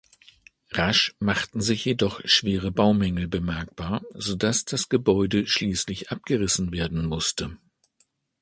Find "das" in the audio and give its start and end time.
4.65-4.89